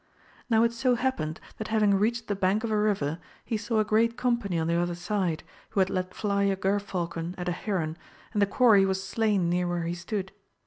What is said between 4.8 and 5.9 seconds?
side, who